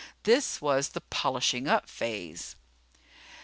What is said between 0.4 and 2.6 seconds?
was the polishing up phase.